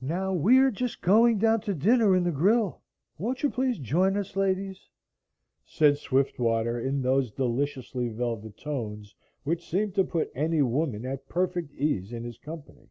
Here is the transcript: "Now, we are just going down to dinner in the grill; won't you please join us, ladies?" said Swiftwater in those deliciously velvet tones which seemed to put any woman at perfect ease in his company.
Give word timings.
"Now, 0.00 0.32
we 0.32 0.58
are 0.58 0.70
just 0.70 1.02
going 1.02 1.38
down 1.38 1.60
to 1.62 1.74
dinner 1.74 2.14
in 2.14 2.22
the 2.22 2.30
grill; 2.30 2.82
won't 3.18 3.42
you 3.42 3.50
please 3.50 3.80
join 3.80 4.16
us, 4.16 4.36
ladies?" 4.36 4.88
said 5.64 5.98
Swiftwater 5.98 6.78
in 6.78 7.02
those 7.02 7.32
deliciously 7.32 8.08
velvet 8.10 8.56
tones 8.56 9.12
which 9.42 9.68
seemed 9.68 9.96
to 9.96 10.04
put 10.04 10.30
any 10.36 10.62
woman 10.62 11.04
at 11.04 11.28
perfect 11.28 11.72
ease 11.74 12.12
in 12.12 12.22
his 12.22 12.38
company. 12.38 12.90